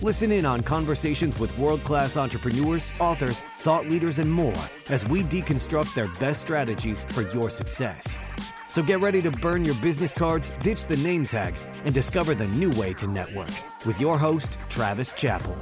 [0.00, 4.52] Listen in on conversations with world class entrepreneurs, authors, thought leaders, and more
[4.88, 8.18] as we deconstruct their best strategies for your success.
[8.68, 11.54] So get ready to burn your business cards, ditch the name tag,
[11.84, 13.50] and discover the new way to network
[13.86, 15.56] with your host, Travis Chappell.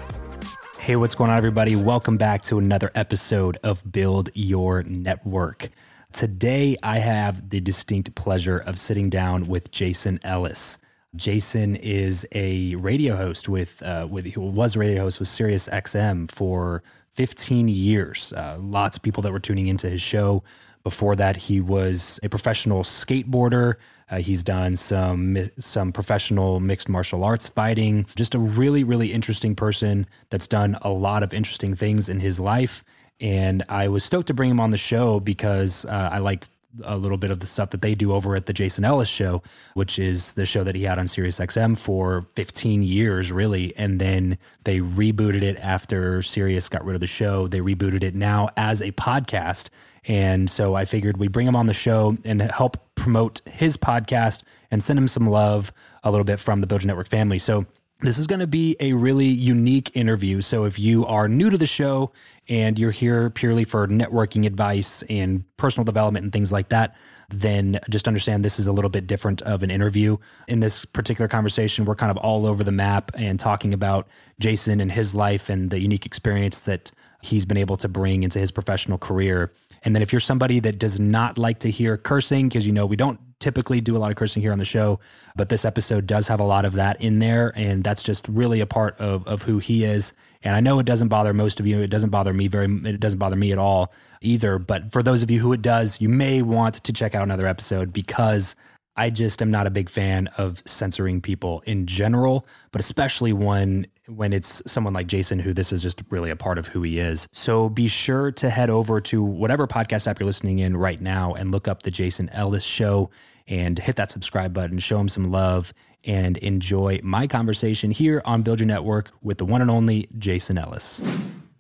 [0.79, 1.77] Hey, what's going on, everybody?
[1.77, 5.69] Welcome back to another episode of Build Your Network.
[6.13, 10.79] Today, I have the distinct pleasure of sitting down with Jason Ellis.
[11.15, 15.69] Jason is a radio host with uh, with he was a radio host with Sirius
[15.69, 18.33] XM for 15 years.
[18.33, 20.43] Uh, lots of people that were tuning into his show.
[20.83, 23.75] Before that, he was a professional skateboarder.
[24.11, 28.07] Uh, he's done some some professional mixed martial arts fighting.
[28.17, 32.41] Just a really really interesting person that's done a lot of interesting things in his
[32.41, 32.83] life.
[33.21, 36.47] And I was stoked to bring him on the show because uh, I like
[36.83, 39.43] a little bit of the stuff that they do over at the Jason Ellis show,
[39.75, 43.75] which is the show that he had on Sirius XM for 15 years, really.
[43.77, 47.47] And then they rebooted it after Sirius got rid of the show.
[47.47, 49.69] They rebooted it now as a podcast.
[50.05, 54.43] And so I figured we bring him on the show and help promote his podcast
[54.71, 55.73] and send him some love
[56.03, 57.39] a little bit from the Build Network family.
[57.39, 57.67] So
[58.03, 60.41] this is going to be a really unique interview.
[60.41, 62.13] So, if you are new to the show
[62.49, 66.97] and you're here purely for networking advice and personal development and things like that,
[67.31, 70.17] then just understand this is a little bit different of an interview.
[70.49, 74.09] In this particular conversation, we're kind of all over the map and talking about
[74.39, 76.91] Jason and his life and the unique experience that
[77.23, 79.53] he's been able to bring into his professional career.
[79.85, 82.87] And then, if you're somebody that does not like to hear cursing, because you know
[82.87, 85.01] we don't typically do a lot of cursing here on the show,
[85.37, 87.53] but this episode does have a lot of that in there.
[87.57, 90.13] And that's just really a part of, of who he is.
[90.43, 91.81] And I know it doesn't bother most of you.
[91.81, 94.59] It doesn't bother me very, it doesn't bother me at all either.
[94.59, 97.47] But for those of you who it does, you may want to check out another
[97.47, 98.57] episode because
[98.95, 103.87] I just am not a big fan of censoring people in general, but especially when
[104.07, 106.99] when it's someone like Jason who this is just really a part of who he
[106.99, 107.29] is.
[107.33, 111.35] So be sure to head over to whatever podcast app you're listening in right now
[111.35, 113.11] and look up the Jason Ellis show
[113.53, 118.41] and hit that subscribe button, show him some love, and enjoy my conversation here on
[118.41, 121.03] Build Your Network with the one and only Jason Ellis.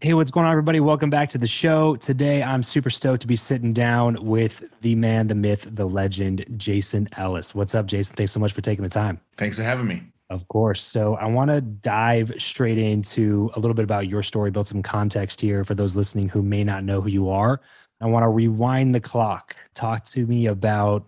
[0.00, 0.81] Hey, what's going on, everybody?
[0.81, 1.97] Welcome back to the show.
[1.97, 6.47] Today, I'm super stoked to be sitting down with the man, the myth, the legend,
[6.56, 7.55] Jason Ellis.
[7.55, 8.17] What's up, Jason?
[8.17, 9.21] Thanks so much for taking the time.
[9.37, 10.03] Thanks for having me.
[10.31, 10.83] Of course.
[10.83, 14.83] So, I want to dive straight into a little bit about your story, build some
[14.83, 17.61] context here for those listening who may not know who you are.
[18.00, 19.55] I want to rewind the clock.
[19.75, 21.06] Talk to me about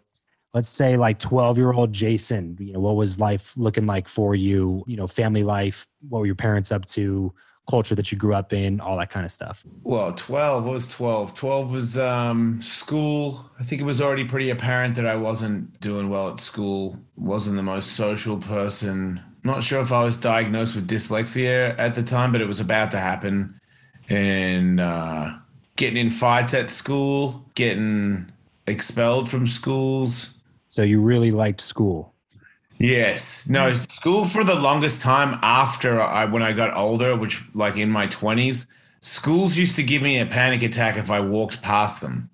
[0.55, 4.35] let's say like 12 year old Jason, you know, what was life looking like for
[4.35, 4.85] you?
[4.87, 7.35] You know, family life, what were your parents up to?
[7.69, 9.65] Culture that you grew up in, all that kind of stuff.
[9.85, 11.35] Well, 12, what was 12?
[11.35, 13.51] 12 was um, school.
[13.59, 17.57] I think it was already pretty apparent that I wasn't doing well at school, wasn't
[17.57, 19.19] the most social person.
[19.45, 22.91] Not sure if I was diagnosed with dyslexia at the time, but it was about
[22.91, 23.59] to happen.
[24.11, 25.39] And uh,
[25.77, 28.31] getting in fights at school, getting
[28.67, 30.34] expelled from schools,
[30.75, 32.13] so you really liked school.
[32.79, 33.47] Yes.
[33.49, 37.89] No, school for the longest time after I when I got older, which like in
[37.89, 38.67] my 20s,
[39.01, 42.29] schools used to give me a panic attack if I walked past them.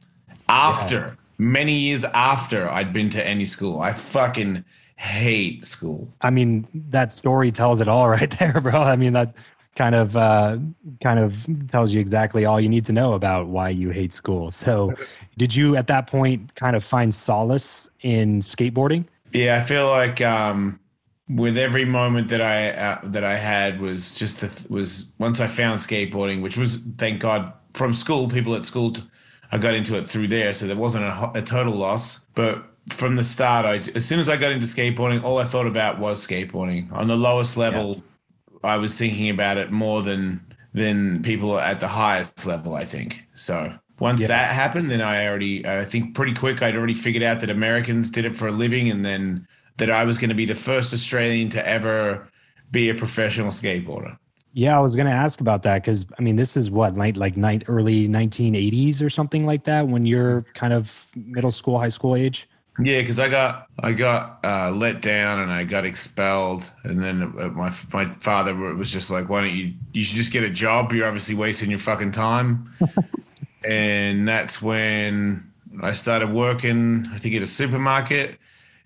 [0.48, 1.14] After yeah.
[1.37, 3.81] many years after I'd been to any school.
[3.81, 4.64] I fucking
[4.96, 6.10] hate school.
[6.22, 8.81] I mean, that story tells it all right there, bro.
[8.81, 9.36] I mean, that
[9.76, 10.56] kind of uh,
[11.02, 14.50] kind of tells you exactly all you need to know about why you hate school.
[14.50, 14.94] So,
[15.36, 19.06] did you at that point kind of find solace in skateboarding?
[19.32, 20.81] Yeah, I feel like um,
[21.29, 25.47] with every moment that I uh, that I had was just th- was once I
[25.47, 28.29] found skateboarding, which was thank God from school.
[28.29, 29.02] People at school, t-
[29.52, 32.20] I got into it through there, so there wasn't a, a total loss.
[32.35, 35.67] But from the start, I as soon as I got into skateboarding, all I thought
[35.67, 37.96] about was skateboarding on the lowest level.
[37.96, 38.03] Yeah
[38.62, 40.41] I was thinking about it more than
[40.73, 42.75] than people at the highest level.
[42.75, 43.73] I think so.
[44.00, 44.29] Once yeah.
[44.29, 48.11] that happened, then I already I think pretty quick I'd already figured out that Americans
[48.11, 50.93] did it for a living, and then that I was going to be the first
[50.93, 52.29] Australian to ever
[52.70, 54.17] be a professional skateboarder.
[54.52, 57.17] Yeah, I was going to ask about that because I mean, this is what like
[57.17, 61.88] like night early 1980s or something like that when you're kind of middle school, high
[61.88, 62.49] school age.
[62.82, 67.23] Yeah, because I got I got uh, let down and I got expelled, and then
[67.38, 69.75] uh, my my father was just like, "Why don't you?
[69.93, 70.93] You should just get a job.
[70.93, 72.73] You're obviously wasting your fucking time."
[73.64, 75.50] and that's when
[75.82, 77.08] I started working.
[77.12, 78.38] I think at a supermarket,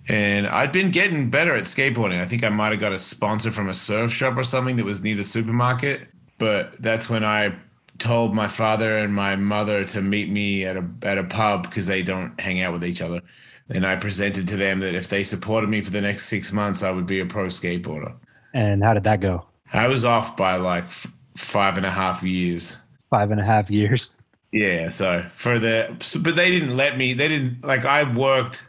[0.08, 2.20] and I'd been getting better at skateboarding.
[2.20, 4.84] I think I might have got a sponsor from a surf shop or something that
[4.84, 6.08] was near the supermarket.
[6.38, 7.54] But that's when I
[7.98, 11.86] told my father and my mother to meet me at a at a pub because
[11.86, 13.20] they don't hang out with each other
[13.70, 16.82] and I presented to them that if they supported me for the next six months,
[16.82, 18.14] I would be a pro skateboarder.
[18.52, 19.46] And how did that go?
[19.72, 20.90] I was off by like
[21.36, 22.76] five and a half years.
[23.10, 24.10] Five and a half years.
[24.54, 24.90] Yeah.
[24.90, 25.88] So for the,
[26.22, 28.68] but they didn't let me, they didn't, like, I worked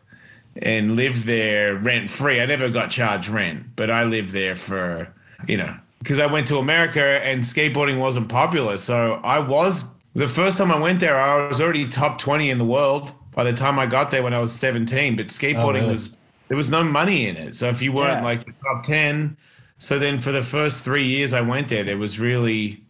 [0.63, 2.41] and lived there rent free.
[2.41, 5.07] I never got charged rent, but I lived there for,
[5.47, 8.79] you know, because I went to America and skateboarding wasn't popular.
[8.79, 9.85] So I was,
[10.15, 13.43] the first time I went there, I was already top 20 in the world by
[13.43, 15.15] the time I got there when I was 17.
[15.15, 15.87] But skateboarding oh, really?
[15.89, 16.17] was
[16.47, 17.55] there was no money in it.
[17.55, 18.23] So if you weren't yeah.
[18.23, 19.37] like the top 10,
[19.77, 22.84] so then for the first three years I went there, there was really,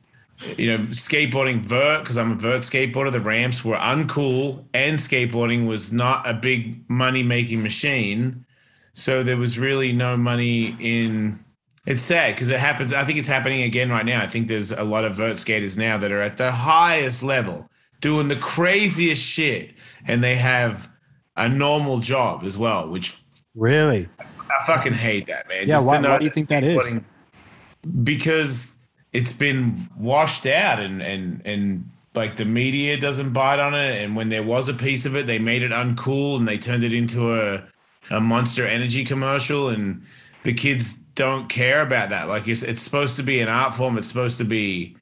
[0.58, 3.12] you know, skateboarding vert because I'm a vert skateboarder.
[3.12, 8.46] The ramps were uncool, and skateboarding was not a big money making machine.
[8.94, 11.40] So there was really no money in.
[11.86, 12.94] It's sad because it happens.
[12.94, 14.22] I think it's happening again right now.
[14.22, 17.70] I think there's a lot of vert skaters now that are at the highest level
[18.02, 19.72] doing the craziest shit
[20.08, 20.90] and they have
[21.38, 23.18] a normal job as well, which
[23.56, 25.68] really I fucking hate that, man.
[25.68, 27.00] Yeah, why, why do you think that is?
[28.04, 28.75] Because
[29.16, 34.02] it's been washed out and and and like the media doesn't bite on it.
[34.02, 36.84] And when there was a piece of it they made it uncool and they turned
[36.84, 37.64] it into a
[38.12, 39.70] a monster energy commercial.
[39.70, 40.06] And
[40.44, 42.28] the kids don't care about that.
[42.28, 43.98] Like it's it's supposed to be an art form.
[43.98, 44.98] It's supposed to be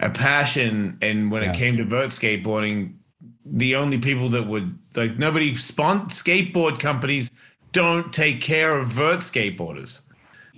[0.00, 0.96] a passion.
[1.02, 1.50] And when yeah.
[1.50, 2.94] it came to vert skateboarding
[3.44, 7.30] the only people that would like nobody spawn skateboard companies
[7.72, 10.02] don't take care of vert skateboarders.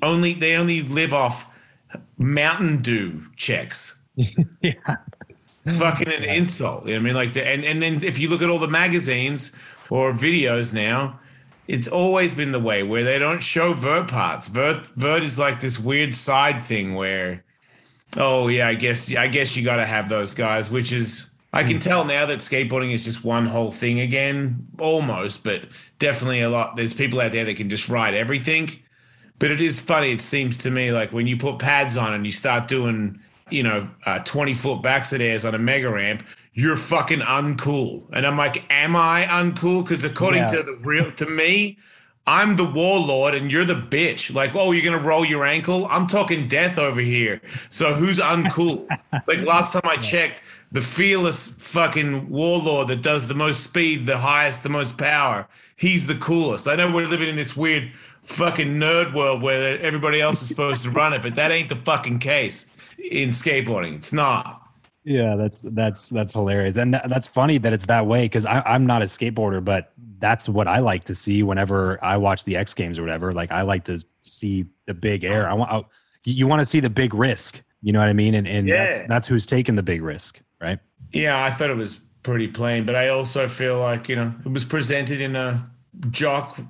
[0.02, 1.51] Only they only live off
[2.18, 3.96] Mountain Dew checks.
[4.16, 4.72] yeah.
[5.78, 6.32] fucking an yeah.
[6.34, 6.86] insult.
[6.86, 8.68] You know I mean, like the, and and then if you look at all the
[8.68, 9.52] magazines
[9.90, 11.18] or videos now,
[11.68, 14.48] it's always been the way where they don't show vert parts.
[14.48, 17.44] Vert vert is like this weird side thing where,
[18.16, 21.62] oh yeah, I guess I guess you got to have those guys, which is I
[21.62, 21.80] can hmm.
[21.80, 25.62] tell now that skateboarding is just one whole thing again, almost, but
[25.98, 26.76] definitely a lot.
[26.76, 28.78] There's people out there that can just ride everything.
[29.42, 30.12] But it is funny.
[30.12, 33.18] It seems to me like when you put pads on and you start doing,
[33.50, 36.22] you know, uh, 20 foot backside airs on a mega ramp,
[36.54, 38.06] you're fucking uncool.
[38.12, 39.82] And I'm like, am I uncool?
[39.82, 40.46] Because according yeah.
[40.46, 41.76] to the real, to me,
[42.28, 44.32] I'm the warlord and you're the bitch.
[44.32, 45.88] Like, oh, you're gonna roll your ankle?
[45.90, 47.42] I'm talking death over here.
[47.68, 48.86] So who's uncool?
[49.26, 54.18] like last time I checked, the fearless fucking warlord that does the most speed, the
[54.18, 55.48] highest, the most power.
[55.74, 56.68] He's the coolest.
[56.68, 57.90] I know we're living in this weird
[58.22, 61.76] fucking nerd world where everybody else is supposed to run it, but that ain't the
[61.76, 62.66] fucking case
[62.98, 63.94] in skateboarding.
[63.94, 64.60] It's not.
[65.04, 68.86] Yeah, that's that's that's hilarious, and th- that's funny that it's that way because I'm
[68.86, 72.72] not a skateboarder, but that's what I like to see whenever I watch the X
[72.72, 73.32] Games or whatever.
[73.32, 75.48] Like I like to see the big air.
[75.48, 75.84] I want I,
[76.24, 77.60] you want to see the big risk.
[77.82, 78.34] You know what I mean?
[78.34, 78.84] And and yeah.
[78.84, 80.78] that's that's who's taking the big risk, right?
[81.12, 84.52] Yeah, I thought it was pretty plain, but I also feel like you know it
[84.52, 85.68] was presented in a
[86.10, 86.60] jock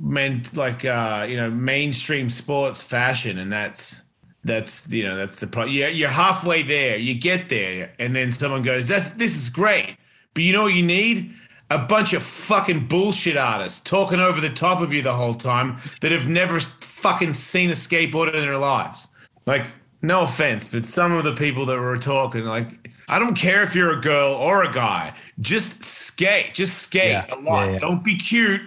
[0.00, 4.02] meant like uh you know mainstream sports fashion, and that's
[4.44, 5.74] that's you know that's the problem.
[5.74, 6.98] Yeah, you're halfway there.
[6.98, 9.96] You get there, and then someone goes, "That's this is great,"
[10.34, 11.34] but you know what you need?
[11.70, 15.78] A bunch of fucking bullshit artists talking over the top of you the whole time
[16.02, 19.08] that have never fucking seen a skateboard in their lives.
[19.46, 19.66] Like,
[20.02, 23.74] no offense, but some of the people that were talking, like, I don't care if
[23.74, 27.66] you're a girl or a guy, just skate, just skate yeah, a lot.
[27.66, 27.78] Yeah, yeah.
[27.78, 28.60] Don't be cute.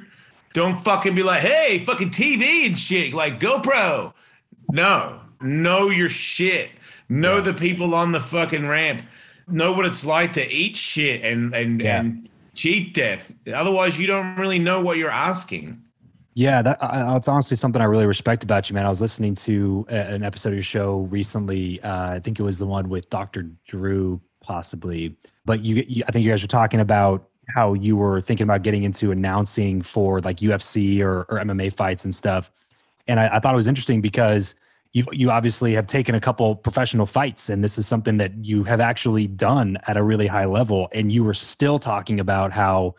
[0.55, 4.13] Don't fucking be like, hey, fucking TV and shit, like GoPro.
[4.71, 6.69] No, know your shit.
[7.09, 7.41] Know yeah.
[7.41, 9.01] the people on the fucking ramp.
[9.49, 11.99] Know what it's like to eat shit and and yeah.
[11.99, 13.33] and cheat death.
[13.53, 15.77] Otherwise, you don't really know what you're asking.
[16.35, 18.85] Yeah, that uh, it's honestly something I really respect about you, man.
[18.85, 21.81] I was listening to a, an episode of your show recently.
[21.81, 23.51] Uh, I think it was the one with Dr.
[23.67, 25.17] Drew, possibly.
[25.43, 28.63] But you, you, I think you guys were talking about how you were thinking about
[28.63, 32.51] getting into announcing for like UFC or, or MMA fights and stuff.
[33.07, 34.55] And I, I thought it was interesting because
[34.95, 38.63] you you obviously have taken a couple professional fights and this is something that you
[38.63, 42.95] have actually done at a really high level and you were still talking about how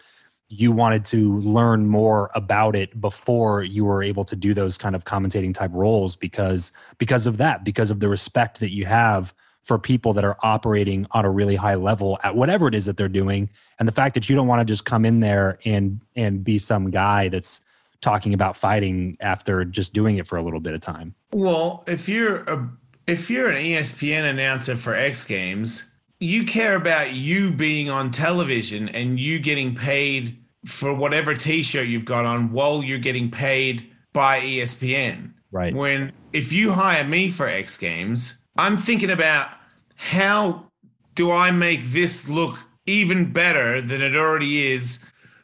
[0.49, 4.95] you wanted to learn more about it before you were able to do those kind
[4.95, 9.35] of commentating type roles because because of that because of the respect that you have
[9.66, 12.96] for people that are operating on a really high level at whatever it is that
[12.96, 16.00] they're doing and the fact that you don't want to just come in there and
[16.14, 17.61] and be some guy that's
[18.00, 21.12] talking about fighting after just doing it for a little bit of time.
[21.32, 22.70] Well, if you're a
[23.08, 25.85] if you're an ESPN announcer for X Games,
[26.20, 32.04] you care about you being on television and you getting paid for whatever t-shirt you've
[32.04, 35.32] got on while you're getting paid by ESPN.
[35.50, 35.75] Right.
[35.75, 39.50] When if you hire me for X Games, I'm thinking about
[39.96, 40.66] how
[41.14, 45.00] do I make this look even better than it already is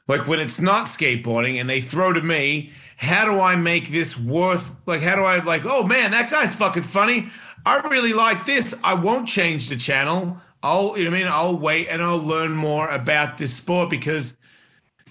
[0.09, 4.19] like when it's not skateboarding and they throw to me, how do I make this
[4.19, 7.29] worth like how do I like, oh man, that guy's fucking funny.
[7.65, 8.75] I really like this.
[8.83, 10.37] I won't change the channel.
[10.63, 13.91] I'll you know what I mean I'll wait and I'll learn more about this sport
[13.91, 14.37] because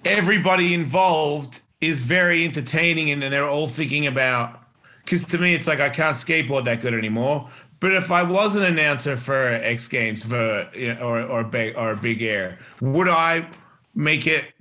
[0.05, 4.61] everybody involved is very entertaining and they're all thinking about
[5.03, 7.49] because to me it's like I can't skateboard that good anymore.
[7.81, 11.75] But if I was an announcer for X Games for you know, or or big
[11.75, 13.49] or Big Air, would I
[13.95, 14.53] make it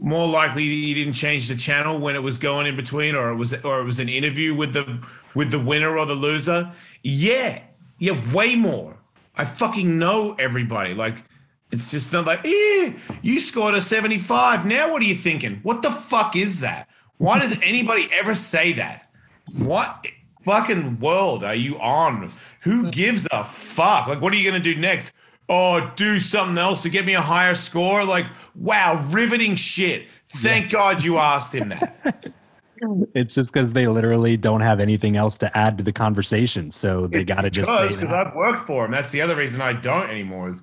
[0.00, 3.30] more likely that you didn't change the channel when it was going in between, or
[3.30, 4.98] it was or it was an interview with the
[5.34, 6.72] with the winner or the loser.
[7.02, 7.60] Yeah,
[7.98, 8.96] yeah, way more.
[9.36, 10.94] I fucking know everybody.
[10.94, 11.24] Like
[11.72, 12.92] it's just not like, eh,
[13.22, 14.66] you scored a 75.
[14.66, 15.58] Now what are you thinking?
[15.64, 16.88] What the fuck is that?
[17.16, 19.10] Why does anybody ever say that?
[19.56, 20.06] What
[20.44, 22.32] fucking world are you on?
[22.62, 22.90] Who mm-hmm.
[22.90, 24.08] gives a fuck?
[24.08, 25.12] Like, what are you gonna do next?
[25.48, 28.04] oh, do something else to get me a higher score.
[28.04, 30.06] Like, wow, riveting shit.
[30.36, 30.70] Thank yeah.
[30.70, 32.32] God you asked him that.
[33.14, 36.70] it's just because they literally don't have anything else to add to the conversation.
[36.70, 38.90] So they got to just say because I've worked for him.
[38.90, 40.48] That's the other reason I don't anymore.
[40.48, 40.62] Is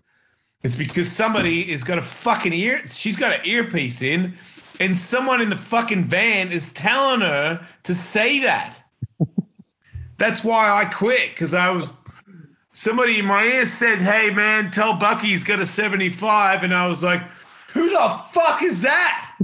[0.63, 2.81] it's because somebody is got a fucking ear.
[2.87, 4.33] She's got an earpiece in,
[4.79, 8.81] and someone in the fucking van is telling her to say that.
[10.19, 11.91] That's why I quit because I was
[12.73, 16.85] somebody in my ear said, "Hey man, tell Bucky he's got a 75," and I
[16.87, 17.21] was like,
[17.73, 19.35] "Who the fuck is that?"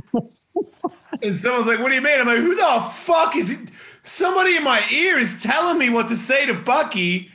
[1.24, 3.72] and someone's like, "What do you mean?" I'm like, "Who the fuck is it?"
[4.03, 7.32] Somebody in my ear is telling me what to say to Bucky.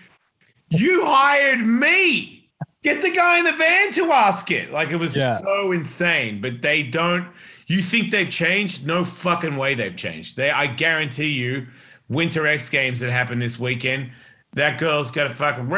[0.69, 2.49] You hired me.
[2.83, 4.71] Get the guy in the van to ask it.
[4.71, 5.39] Like it was yeah.
[5.39, 7.27] so insane, but they don't.
[7.67, 8.87] You think they've changed?
[8.87, 10.37] No fucking way they've changed.
[10.37, 11.67] They, I guarantee you,
[12.11, 14.11] Winter X Games that happened this weekend
[14.55, 15.69] that girl's got a fucking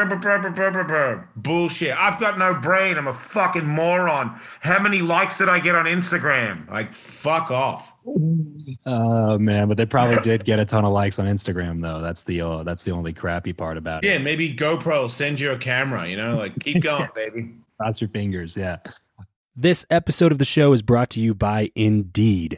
[1.35, 1.95] bullshit.
[1.95, 2.97] I've got no brain.
[2.97, 4.39] I'm a fucking moron.
[4.61, 6.67] How many likes did I get on Instagram?
[6.71, 7.93] Like, fuck off.
[8.85, 12.01] Oh man, but they probably did get a ton of likes on Instagram though.
[12.01, 14.07] That's the uh, that's the only crappy part about it.
[14.07, 16.07] Yeah, maybe GoPro send you a camera.
[16.07, 17.51] You know, like keep going, baby.
[17.79, 18.57] Cross your fingers.
[18.57, 18.77] Yeah.
[19.55, 22.57] This episode of the show is brought to you by Indeed.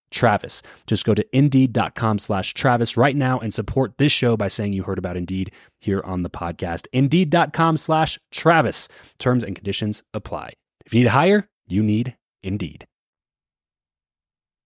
[0.11, 0.61] Travis.
[0.87, 4.83] Just go to indeed.com slash Travis right now and support this show by saying you
[4.83, 6.87] heard about Indeed here on the podcast.
[6.93, 8.87] Indeed.com slash Travis.
[9.17, 10.53] Terms and conditions apply.
[10.85, 12.85] If you need to hire, you need Indeed.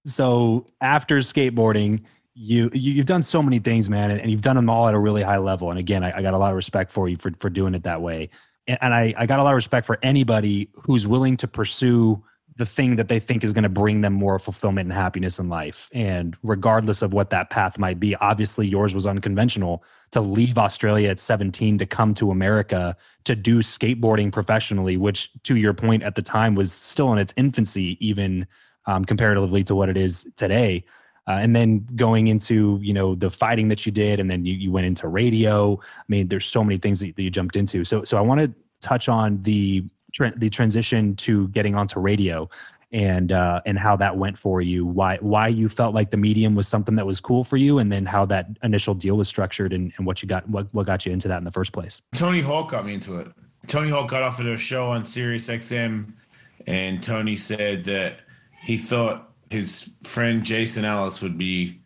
[0.06, 2.04] So after skateboarding,
[2.36, 5.00] you, you have done so many things, man, and, you've done them all at a
[5.00, 5.70] really high level.
[5.70, 7.84] And again, I, I got a lot of respect for you for for doing it
[7.84, 8.30] that way.
[8.68, 12.22] And, and I, I got a lot of respect for anybody who's willing to pursue
[12.58, 15.50] the thing that they think is going to bring them more fulfillment and happiness in
[15.50, 15.90] life.
[15.94, 21.10] And regardless of what that path might be, obviously yours was unconventional to leave Australia
[21.10, 22.96] at 17 to come to America
[23.26, 27.34] to do skateboarding professionally, which to your point at the time was still in its
[27.36, 28.48] infancy, even
[28.86, 30.86] um, comparatively to what it is today.
[31.28, 34.54] Uh, and then going into you know the fighting that you did, and then you,
[34.54, 35.74] you went into radio.
[35.74, 37.84] I mean, there's so many things that, that you jumped into.
[37.84, 39.84] So so I want to touch on the
[40.16, 42.50] tra- the transition to getting onto radio
[42.92, 44.86] and uh, and how that went for you.
[44.86, 47.92] Why why you felt like the medium was something that was cool for you, and
[47.92, 51.06] then how that initial deal was structured, and, and what you got what what got
[51.06, 52.02] you into that in the first place.
[52.16, 53.28] Tony Hawk got me into it.
[53.68, 56.14] Tony Hawk got offered a show on Sirius XM,
[56.68, 58.20] and Tony said that
[58.64, 61.82] he thought his friend Jason Ellis would be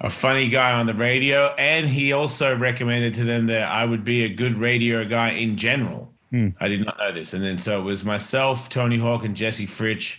[0.00, 4.04] a funny guy on the radio, and he also recommended to them that I would
[4.04, 6.13] be a good radio guy in general.
[6.34, 6.48] Hmm.
[6.58, 7.32] I did not know this.
[7.32, 10.18] And then so it was myself, Tony Hawk, and Jesse Fritsch.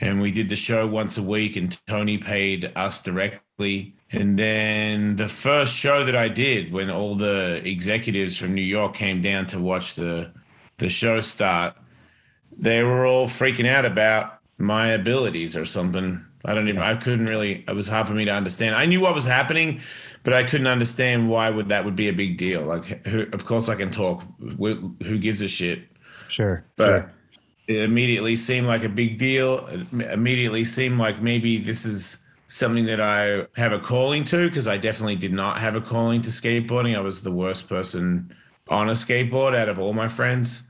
[0.00, 3.94] And we did the show once a week, and Tony paid us directly.
[4.10, 8.94] And then the first show that I did, when all the executives from New York
[8.94, 10.32] came down to watch the
[10.78, 11.76] the show start,
[12.56, 16.24] they were all freaking out about my abilities or something.
[16.46, 16.80] I don't even.
[16.80, 17.66] I couldn't really.
[17.68, 18.76] It was hard for me to understand.
[18.76, 19.82] I knew what was happening,
[20.22, 22.62] but I couldn't understand why would that would be a big deal.
[22.62, 24.22] Like, who, of course, I can talk.
[24.58, 25.84] Who gives a shit?
[26.28, 26.64] Sure.
[26.76, 27.12] But sure.
[27.68, 29.66] it immediately seemed like a big deal.
[29.68, 34.66] It immediately seemed like maybe this is something that I have a calling to because
[34.66, 36.96] I definitely did not have a calling to skateboarding.
[36.96, 38.34] I was the worst person
[38.68, 40.62] on a skateboard out of all my friends.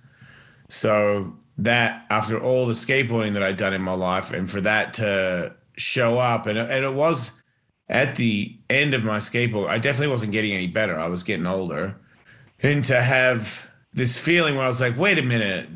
[0.69, 4.95] So that after all the skateboarding that I'd done in my life, and for that
[4.95, 7.33] to show up, and and it was
[7.91, 10.99] at the end of my skateboard, I definitely wasn't getting any better.
[10.99, 11.95] I was getting older.
[12.63, 15.69] And to have this feeling where I was like, wait a minute,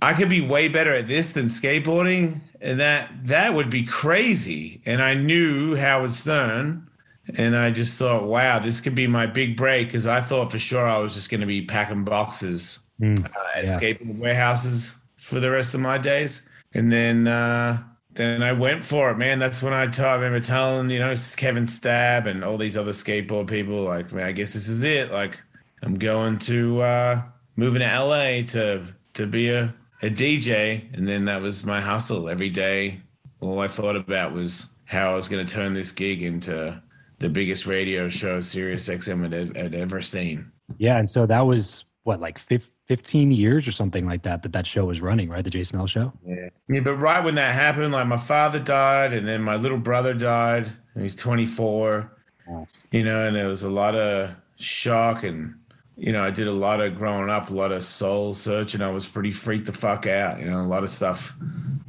[0.00, 2.40] I could be way better at this than skateboarding.
[2.60, 4.80] And that that would be crazy.
[4.86, 6.88] And I knew Howard Stern.
[7.36, 9.92] And I just thought, wow, this could be my big break.
[9.92, 13.58] Cause I thought for sure I was just going to be packing boxes mm, uh,
[13.58, 13.78] at yeah.
[13.78, 16.42] skateboard warehouses for the rest of my days.
[16.72, 17.82] And then uh,
[18.18, 19.38] then I went for it, man.
[19.38, 22.90] That's when I, t- I remember telling, you know, Kevin Staab and all these other
[22.90, 25.12] skateboard people, like, man, I guess this is it.
[25.12, 25.40] Like,
[25.82, 27.22] I'm going to uh,
[27.56, 28.82] moving to LA to
[29.14, 33.00] to be a, a DJ, and then that was my hustle every day.
[33.40, 36.82] All I thought about was how I was going to turn this gig into
[37.20, 40.50] the biggest radio show Sirius XM had, had ever seen.
[40.78, 44.66] Yeah, and so that was what like 15 years or something like that that that
[44.66, 45.44] show was running right?
[45.44, 46.12] The Jason Ellis show?
[46.24, 46.48] Yeah.
[46.68, 50.14] Yeah but right when that happened like my father died and then my little brother
[50.14, 52.10] died and he's 24
[52.50, 52.66] oh.
[52.90, 55.54] you know and it was a lot of shock and
[55.96, 58.90] you know i did a lot of growing up a lot of soul searching i
[58.90, 60.60] was pretty freaked the fuck out you know?
[60.60, 61.34] A lot of stuff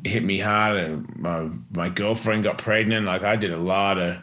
[0.04, 4.18] hit me hard and my my girlfriend got pregnant like i did a lot of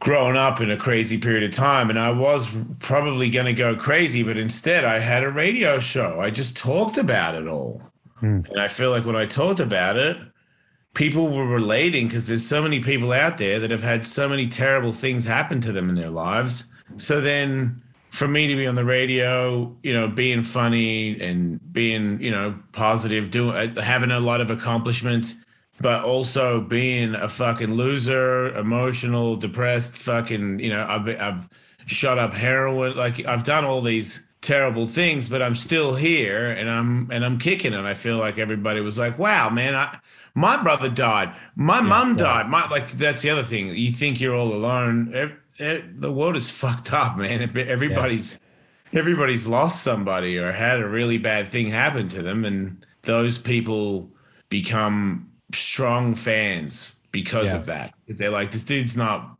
[0.00, 2.48] growing up in a crazy period of time and I was
[2.80, 6.20] probably going to go crazy but instead I had a radio show.
[6.20, 7.82] I just talked about it all.
[8.16, 8.40] Hmm.
[8.50, 10.16] And I feel like when I talked about it
[10.94, 14.48] people were relating because there's so many people out there that have had so many
[14.48, 16.64] terrible things happen to them in their lives.
[16.96, 22.18] So then for me to be on the radio, you know, being funny and being,
[22.20, 25.36] you know, positive, doing having a lot of accomplishments
[25.80, 31.48] but also being a fucking loser, emotional, depressed, fucking, you know, I've, I've
[31.86, 32.96] shut up heroin.
[32.96, 37.38] Like I've done all these terrible things, but I'm still here and I'm, and I'm
[37.38, 37.74] kicking.
[37.74, 39.98] And I feel like everybody was like, wow, man, I,
[40.34, 41.34] my brother died.
[41.56, 42.48] My yeah, mom died.
[42.48, 43.68] My, like, that's the other thing.
[43.74, 45.12] You think you're all alone.
[45.14, 47.42] It, it, the world is fucked up, man.
[47.56, 48.36] Everybody's,
[48.92, 49.00] yeah.
[49.00, 52.46] everybody's lost somebody or had a really bad thing happen to them.
[52.46, 54.10] And those people
[54.48, 57.56] become strong fans because yeah.
[57.56, 57.94] of that.
[58.08, 59.36] They're like, this dude's not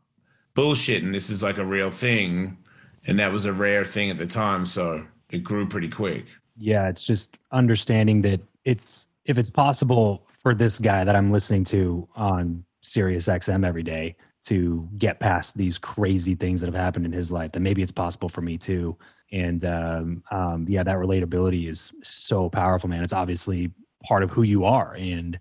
[0.53, 2.57] bullshit, and this is like a real thing,
[3.05, 6.25] and that was a rare thing at the time, so it grew pretty quick.
[6.57, 11.63] Yeah, it's just understanding that it's if it's possible for this guy that I'm listening
[11.65, 17.05] to on Sirius XM every day to get past these crazy things that have happened
[17.05, 18.97] in his life, then maybe it's possible for me too.
[19.31, 23.03] And um, um, yeah, that relatability is so powerful, man.
[23.03, 23.71] It's obviously
[24.05, 25.37] part of who you are, and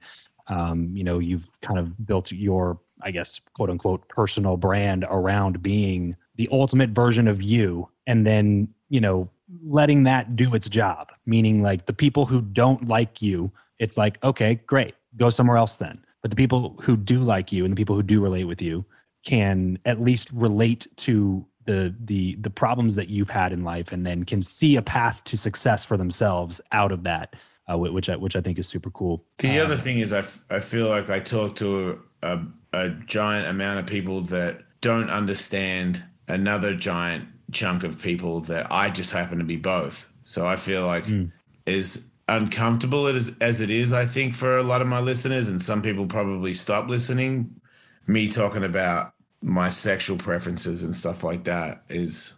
[0.48, 5.62] um, you know you've kind of built your i guess quote unquote personal brand around
[5.62, 9.28] being the ultimate version of you and then you know
[9.64, 11.12] letting that do its job.
[11.24, 15.76] Meaning like the people who don't like you it's like okay great go somewhere else
[15.76, 16.02] then.
[16.22, 18.84] But the people who do like you and the people who do relate with you
[19.24, 24.06] can at least relate to the the the problems that you've had in life and
[24.06, 27.34] then can see a path to success for themselves out of that
[27.70, 29.24] uh, which I, which I think is super cool.
[29.38, 32.40] The um, other thing is, I, f- I feel like I talk to a,
[32.72, 38.90] a giant amount of people that don't understand another giant chunk of people that I
[38.90, 40.10] just happen to be both.
[40.24, 41.30] So I feel like mm.
[41.66, 45.62] as uncomfortable as, as it is, I think for a lot of my listeners, and
[45.62, 47.60] some people probably stop listening.
[48.08, 52.34] Me talking about my sexual preferences and stuff like that is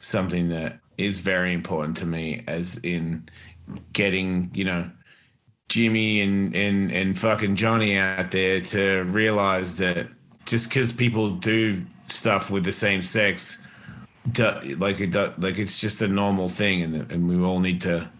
[0.00, 3.28] something that is very important to me as in
[3.92, 4.90] getting you know
[5.68, 10.08] Jimmy and and and fucking Johnny out there to realize that
[10.44, 13.58] just because people do stuff with the same sex,
[14.76, 18.10] like it like it's just a normal thing, and and we all need to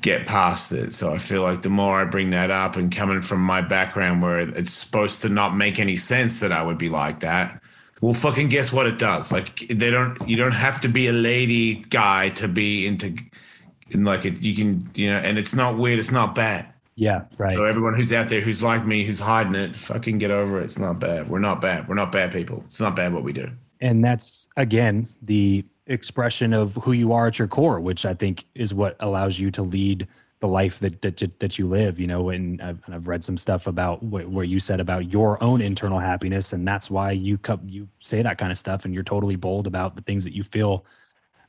[0.00, 0.92] get past it.
[0.94, 4.22] So I feel like the more I bring that up, and coming from my background
[4.22, 7.60] where it's supposed to not make any sense that I would be like that.
[8.00, 9.32] Well, fucking guess what it does.
[9.32, 10.16] Like they don't.
[10.28, 13.16] You don't have to be a lady guy to be into
[13.92, 15.98] and like it, you can, you know, and it's not weird.
[15.98, 16.66] It's not bad.
[16.94, 17.56] Yeah, right.
[17.56, 20.64] So everyone who's out there who's like me, who's hiding it, fucking get over it.
[20.64, 21.28] It's not bad.
[21.28, 21.88] We're not bad.
[21.88, 22.64] We're not bad people.
[22.66, 23.50] It's not bad what we do.
[23.80, 28.44] And that's again the expression of who you are at your core, which I think
[28.54, 30.08] is what allows you to lead
[30.40, 32.00] the life that that that you live.
[32.00, 35.12] You know, and I've, and I've read some stuff about wh- where you said about
[35.12, 38.84] your own internal happiness, and that's why you come you say that kind of stuff,
[38.84, 40.84] and you're totally bold about the things that you feel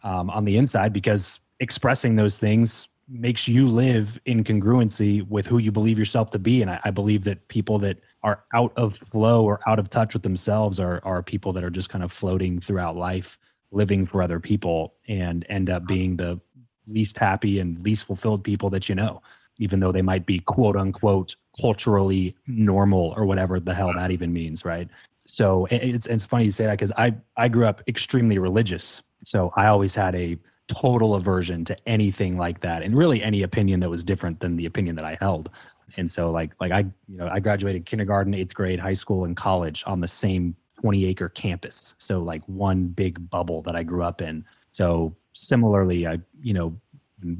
[0.04, 5.58] um, on the inside because expressing those things makes you live in congruency with who
[5.58, 6.62] you believe yourself to be.
[6.62, 10.14] And I, I, believe that people that are out of flow or out of touch
[10.14, 13.40] with themselves are are people that are just kind of floating throughout life,
[13.72, 16.40] living for other people, and end up being the
[16.88, 19.22] least happy and least fulfilled people that you know,
[19.58, 24.32] even though they might be quote unquote culturally normal or whatever the hell that even
[24.32, 24.88] means, right?
[25.26, 29.52] So it's it's funny you say that because I I grew up extremely religious, so
[29.56, 30.38] I always had a
[30.70, 34.66] total aversion to anything like that and really any opinion that was different than the
[34.66, 35.50] opinion that I held.
[35.98, 39.36] And so like like I you know I graduated kindergarten, 8th grade, high school and
[39.36, 41.96] college on the same 20 acre campus.
[41.98, 44.46] So like one big bubble that I grew up in.
[44.72, 46.80] So similarly I you know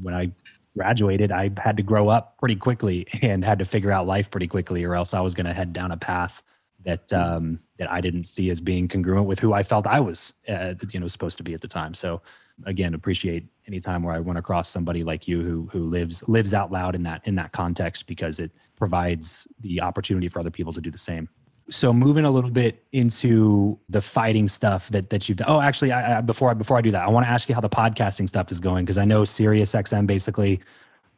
[0.02, 0.32] when I
[0.76, 4.48] graduated, I had to grow up pretty quickly and had to figure out life pretty
[4.48, 6.42] quickly or else I was going to head down a path
[6.84, 10.34] that um that I didn't see as being congruent with who I felt I was
[10.48, 11.94] uh, you know supposed to be at the time.
[11.94, 12.22] So
[12.66, 16.54] again appreciate any time where I run across somebody like you who who lives lives
[16.54, 20.72] out loud in that in that context because it provides the opportunity for other people
[20.72, 21.28] to do the same.
[21.70, 25.48] So moving a little bit into the fighting stuff that that you've done.
[25.48, 27.54] Oh, actually, I, I, before I before I do that, I want to ask you
[27.54, 30.60] how the podcasting stuff is going because I know Sirius XM basically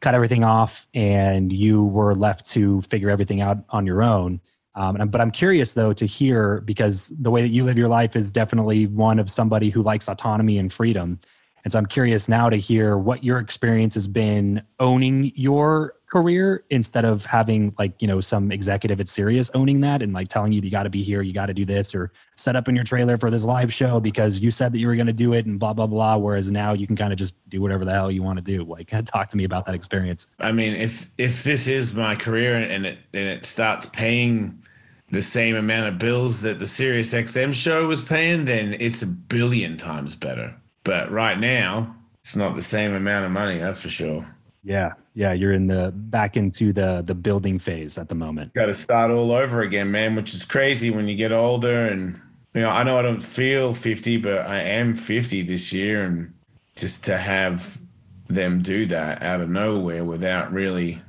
[0.03, 4.41] cut everything off and you were left to figure everything out on your own.
[4.75, 8.15] Um, but I'm curious though to hear because the way that you live your life
[8.15, 11.19] is definitely one of somebody who likes autonomy and freedom.
[11.63, 16.63] And so I'm curious now to hear what your experience has been owning your career
[16.69, 20.51] instead of having like you know some executive at Sirius owning that and like telling
[20.51, 22.75] you you got to be here, you got to do this, or set up in
[22.75, 25.33] your trailer for this live show because you said that you were going to do
[25.33, 26.15] it and blah blah blah.
[26.15, 28.63] Whereas now you can kind of just do whatever the hell you want to do.
[28.63, 30.27] Like, talk to me about that experience.
[30.39, 34.63] I mean, if if this is my career and it and it starts paying
[35.09, 39.07] the same amount of bills that the Sirius XM show was paying, then it's a
[39.07, 40.55] billion times better.
[40.83, 44.27] But right now, it's not the same amount of money, that's for sure.
[44.63, 48.53] Yeah, yeah, you're in the back into the the building phase at the moment.
[48.53, 51.87] Got to start all over again, man, which is crazy when you get older.
[51.87, 52.19] And
[52.53, 56.33] you know, I know I don't feel 50, but I am 50 this year, and
[56.75, 57.79] just to have
[58.27, 61.01] them do that out of nowhere without really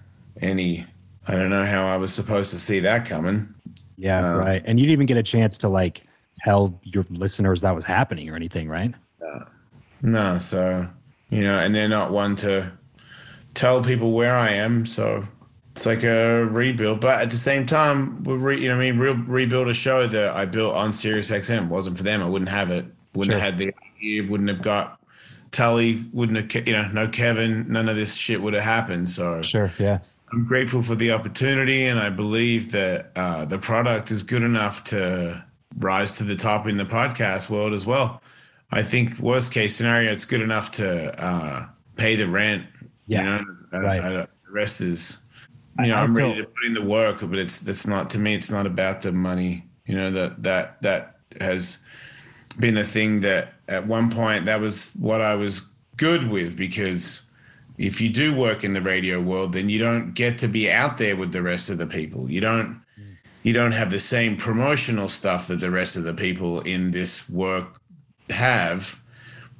[0.43, 0.85] any,
[1.27, 3.55] I don't know how I was supposed to see that coming.
[3.97, 4.62] Yeah, uh, right.
[4.67, 6.03] And you didn't even get a chance to like
[6.40, 8.93] tell your listeners that was happening or anything, right?
[9.21, 9.47] No,
[10.03, 10.38] no.
[10.38, 10.87] So
[11.31, 12.71] you know, and they're not one to
[13.55, 14.87] tell people where I am.
[14.87, 15.27] So
[15.75, 17.01] it's like a rebuild.
[17.01, 20.07] But at the same time, we re, you know, I mean, re- rebuild a show
[20.07, 21.64] that I built on Sirius XM.
[21.64, 22.23] It wasn't for them.
[22.23, 22.87] I wouldn't have it.
[23.14, 23.40] Wouldn't sure.
[23.40, 24.31] have had the idea.
[24.31, 25.01] Wouldn't have got
[25.51, 26.05] Tully.
[26.12, 27.67] Wouldn't have, you know, no Kevin.
[27.69, 29.09] None of this shit would have happened.
[29.11, 29.99] So sure, yeah.
[30.33, 34.83] I'm grateful for the opportunity, and I believe that uh, the product is good enough
[34.85, 35.45] to
[35.79, 38.21] rise to the top in the podcast world as well.
[38.73, 42.64] I think worst case scenario, it's good enough to uh, pay the rent
[43.07, 43.40] yeah.
[43.40, 44.01] You know, right.
[44.01, 45.19] I, I, the rest is,
[45.79, 48.19] you know, I, am ready to put in the work, but it's that's not to
[48.19, 48.35] me.
[48.35, 49.67] It's not about the money.
[49.87, 51.79] You know that that that has
[52.59, 55.62] been a thing that at one point that was what I was
[55.97, 57.23] good with because
[57.77, 60.97] if you do work in the radio world, then you don't get to be out
[60.97, 62.31] there with the rest of the people.
[62.31, 62.81] You don't
[63.43, 67.29] you don't have the same promotional stuff that the rest of the people in this
[67.29, 67.81] work
[68.31, 69.01] have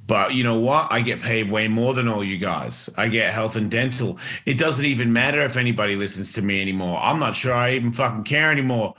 [0.07, 0.91] but you know what?
[0.91, 2.89] I get paid way more than all you guys.
[2.95, 4.19] I get health and dental.
[4.45, 6.99] It doesn't even matter if anybody listens to me anymore.
[7.01, 8.93] I'm not sure I even fucking care anymore.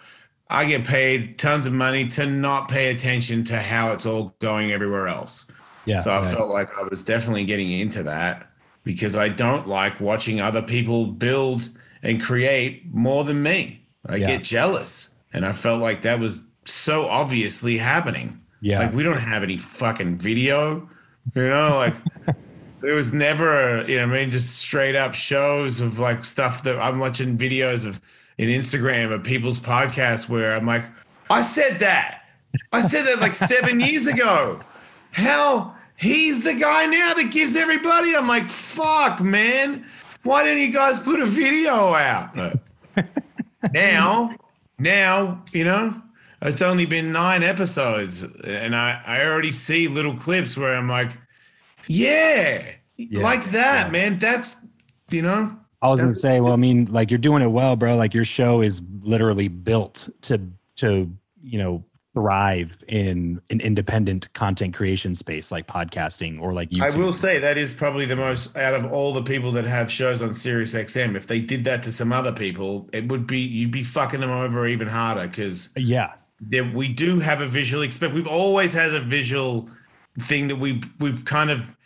[0.49, 4.73] I get paid tons of money to not pay attention to how it's all going
[4.73, 5.47] everywhere else.
[5.85, 6.01] Yeah.
[6.01, 6.35] So I right.
[6.35, 8.51] felt like I was definitely getting into that
[8.83, 11.69] because I don't like watching other people build
[12.03, 13.85] and create more than me.
[14.07, 14.27] I yeah.
[14.27, 15.11] get jealous.
[15.33, 18.41] And I felt like that was so obviously happening.
[18.61, 18.81] Yeah.
[18.81, 20.89] Like we don't have any fucking video.
[21.35, 21.95] You know, like
[22.81, 26.79] there was never, you know, I mean, just straight up shows of like stuff that
[26.79, 28.01] I'm watching videos of
[28.39, 30.85] in Instagram of people's podcasts where I'm like,
[31.31, 32.23] I said that.
[32.73, 34.61] I said that like seven years ago.
[35.11, 38.15] Hell, he's the guy now that gives everybody.
[38.15, 39.87] I'm like, fuck, man.
[40.23, 42.37] Why didn't you guys put a video out?
[43.73, 44.35] now,
[44.79, 46.03] now, you know,
[46.47, 51.11] it's only been nine episodes, and I, I already see little clips where I'm like,
[51.87, 52.65] yeah,
[52.97, 53.93] yeah like that, yeah.
[53.93, 54.19] man.
[54.19, 54.57] That's
[55.11, 55.57] you know.
[55.83, 57.97] I was gonna say, well, I mean, like you're doing it well, bro.
[57.97, 60.41] Like your show is literally built to
[60.77, 61.11] to
[61.43, 61.85] you know
[62.17, 66.95] thrive in an independent content creation space like podcasting or like YouTube.
[66.95, 69.93] I will say that is probably the most out of all the people that have
[69.93, 71.15] shows on Sirius XM.
[71.15, 74.31] If they did that to some other people, it would be you'd be fucking them
[74.31, 78.15] over even harder because yeah, there, we do have a visual expect.
[78.15, 79.69] We've always had a visual
[80.21, 81.77] thing that we we've kind of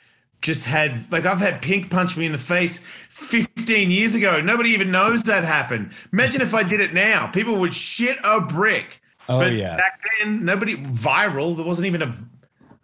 [0.41, 4.41] just had like I've had Pink punch me in the face 15 years ago.
[4.41, 5.93] Nobody even knows that happened.
[6.13, 7.27] Imagine if I did it now.
[7.27, 9.01] People would shit a brick.
[9.29, 9.77] Oh but yeah.
[9.77, 11.57] Back then, nobody viral.
[11.57, 12.15] There wasn't even a.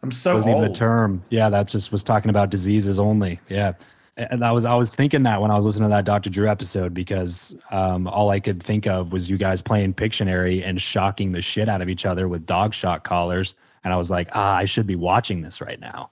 [0.02, 0.62] I'm so wasn't old.
[0.62, 1.24] even a term.
[1.30, 3.40] Yeah, that just was talking about diseases only.
[3.48, 3.72] Yeah,
[4.16, 6.30] and I was I was thinking that when I was listening to that Dr.
[6.30, 10.80] Drew episode because um, all I could think of was you guys playing Pictionary and
[10.80, 14.28] shocking the shit out of each other with dog shock collars, and I was like,
[14.32, 16.10] ah, I should be watching this right now.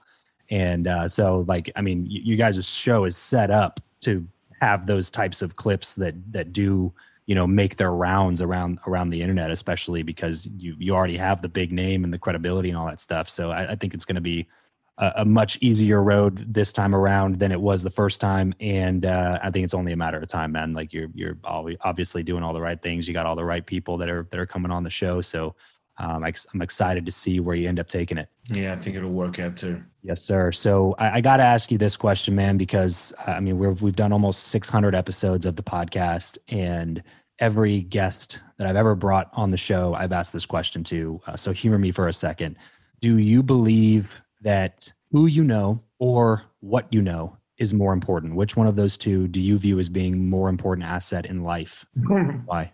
[0.51, 4.27] And uh, so, like, I mean, you, you guys' show is set up to
[4.61, 6.93] have those types of clips that that do
[7.25, 11.41] you know make their rounds around around the internet especially because you you already have
[11.41, 14.05] the big name and the credibility and all that stuff so i, I think it's
[14.05, 14.47] going to be
[14.97, 19.05] a, a, much easier road this time around than it was the first time and
[19.05, 22.43] uh, i think it's only a matter of time man like you're you're obviously doing
[22.43, 24.71] all the right things you got all the right people that are that are coming
[24.71, 25.55] on the show so
[25.97, 28.27] um, I, am excited to see where you end up taking it.
[28.49, 29.81] Yeah, I think it'll work out too.
[30.03, 30.51] Yes, sir.
[30.51, 33.95] So I, I got to ask you this question, man, because I mean we've we've
[33.95, 37.01] done almost 600 episodes of the podcast, and
[37.39, 41.21] every guest that I've ever brought on the show, I've asked this question to.
[41.27, 42.57] Uh, so humor me for a second.
[43.01, 44.09] Do you believe
[44.45, 48.35] that who you know or what you know is more important?
[48.35, 51.85] Which one of those two do you view as being more important asset in life?
[52.45, 52.71] Why?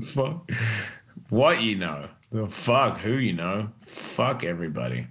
[0.00, 0.50] Fuck.
[1.30, 2.08] What you know.
[2.30, 3.70] The fuck who you know.
[3.80, 5.06] Fuck everybody.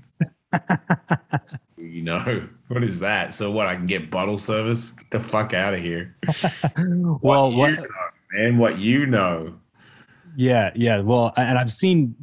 [1.77, 3.33] you know, what is that?
[3.33, 3.67] So what?
[3.67, 4.91] I can get bottle service?
[4.91, 6.15] Get the fuck out of here.
[7.21, 7.87] well, what, what you know,
[8.33, 8.57] man?
[8.57, 9.55] What you know?
[10.35, 10.99] Yeah, yeah.
[10.99, 12.15] Well, and I've seen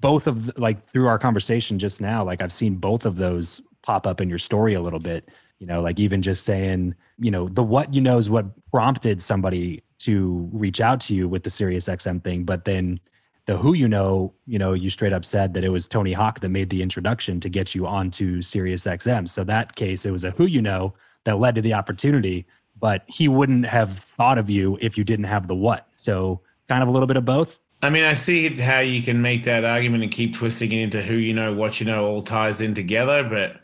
[0.00, 2.24] both of like through our conversation just now.
[2.24, 5.30] Like I've seen both of those pop up in your story a little bit.
[5.58, 9.20] You know, like even just saying, you know, the what you know is what prompted
[9.20, 13.00] somebody to reach out to you with the Sirius XM thing, but then
[13.46, 16.40] the who you know, you know, you straight up said that it was Tony Hawk
[16.40, 19.26] that made the introduction to get you onto Sirius XM.
[19.28, 22.46] So that case, it was a who you know that led to the opportunity,
[22.78, 25.88] but he wouldn't have thought of you if you didn't have the what.
[25.96, 27.58] So kind of a little bit of both.
[27.82, 31.00] I mean, I see how you can make that argument and keep twisting it into
[31.00, 33.22] who you know, what you know, all ties in together.
[33.22, 33.60] But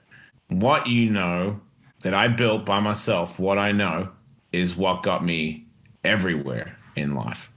[0.48, 1.60] what you know
[2.02, 4.10] that I built by myself, what I know,
[4.52, 5.66] is what got me
[6.04, 7.50] everywhere in life.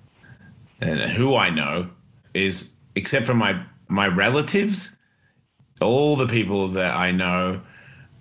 [0.82, 1.90] And who I know
[2.34, 4.96] is except for my my relatives,
[5.80, 7.62] all the people that I know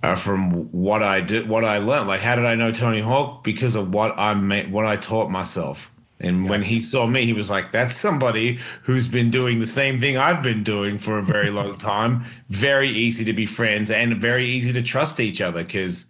[0.02, 2.08] are from what I did, what I learned.
[2.08, 3.42] Like, how did I know Tony Hawk?
[3.42, 5.90] Because of what I made, what I taught myself.
[6.20, 6.50] And yeah.
[6.50, 10.16] when he saw me, he was like, "That's somebody who's been doing the same thing
[10.16, 12.24] I've been doing for a very long time.
[12.48, 16.06] Very easy to be friends and very easy to trust each other because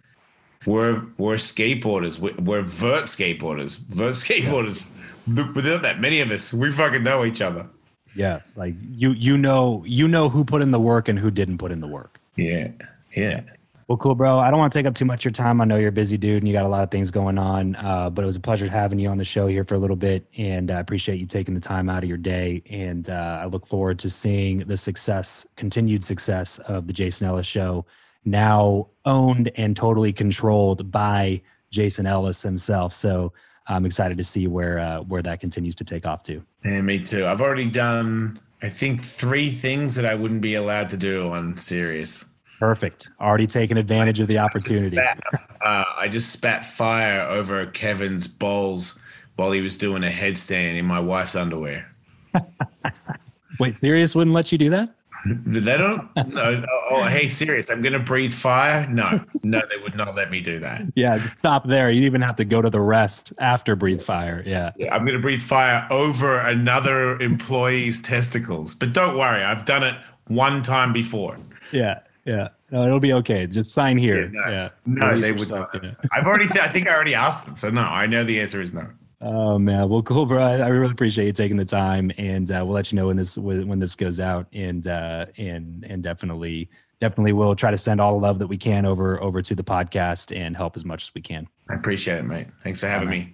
[0.65, 2.19] we're we're skateboarders.
[2.19, 3.79] We're, we're vert skateboarders.
[3.79, 4.87] Vert skateboarders.
[5.27, 5.51] Yeah.
[5.51, 7.67] Without that, many of us we fucking know each other.
[8.15, 11.57] Yeah, like you you know you know who put in the work and who didn't
[11.57, 12.19] put in the work.
[12.35, 12.69] Yeah,
[13.13, 13.41] yeah.
[13.87, 14.37] Well, cool, bro.
[14.37, 15.61] I don't want to take up too much of your time.
[15.61, 17.77] I know you're a busy dude and you got a lot of things going on.
[17.77, 19.95] Uh, but it was a pleasure having you on the show here for a little
[19.95, 22.61] bit, and I appreciate you taking the time out of your day.
[22.69, 27.47] And uh, I look forward to seeing the success, continued success of the Jason Ellis
[27.47, 27.85] Show,
[28.25, 32.91] now owned and totally controlled by Jason Ellis himself.
[32.91, 33.31] So
[33.67, 36.43] I'm excited to see where uh, where that continues to take off to.
[36.65, 37.25] And me too.
[37.25, 41.57] I've already done, I think, three things that I wouldn't be allowed to do on
[41.57, 42.25] Sirius.
[42.59, 43.09] Perfect.
[43.21, 44.95] Already taken advantage of the opportunity.
[44.95, 45.21] Spat,
[45.61, 48.97] uh, I just spat fire over Kevin's bowls
[49.35, 51.89] while he was doing a headstand in my wife's underwear.
[53.59, 54.89] Wait, Sirius wouldn't let you do that?
[55.25, 56.09] They don't.
[56.27, 56.63] No.
[56.89, 57.69] Oh, hey, Sirius.
[57.69, 58.87] I'm going to breathe fire.
[58.87, 60.83] No, no, they would not let me do that.
[60.95, 61.91] Yeah, stop there.
[61.91, 64.43] You even have to go to the rest after breathe fire.
[64.45, 64.71] Yeah.
[64.77, 68.75] yeah I'm going to breathe fire over another employee's testicles.
[68.75, 69.95] But don't worry, I've done it
[70.27, 71.37] one time before.
[71.71, 71.99] Yeah.
[72.27, 72.49] Yeah.
[72.71, 73.47] No, it'll be okay.
[73.47, 74.25] Just sign here.
[74.25, 74.29] Yeah.
[74.33, 74.69] No, yeah.
[74.85, 75.73] no they would not.
[76.11, 77.55] I've already, th- I think I already asked them.
[77.55, 78.87] So no, I know the answer is no.
[79.19, 80.43] Oh man, well, cool, bro.
[80.43, 83.35] I, really appreciate you taking the time, and uh, we'll let you know when this
[83.35, 86.69] when this goes out, and uh, and and definitely
[87.01, 89.63] definitely we'll try to send all the love that we can over over to the
[89.63, 91.47] podcast and help as much as we can.
[91.67, 92.47] I appreciate it, mate.
[92.63, 93.33] Thanks for having me.